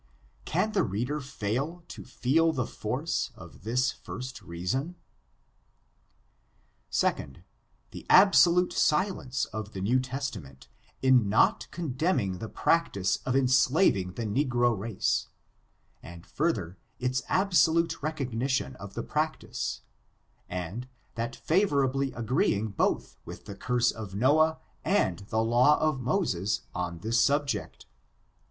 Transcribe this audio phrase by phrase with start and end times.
[0.45, 4.95] Can the reader fail to feel the force of this first reason?
[6.91, 7.43] 2d.
[7.91, 10.67] The absolute silence of the New Testament,
[11.03, 15.27] in not condemning the practice of enslaving the ne gro race;
[16.01, 19.81] and, further, its absolute recognition of the practice,
[20.49, 26.61] and that favorably agreeing both with the curse of Noah and the law of Moses
[26.73, 27.85] on this subject.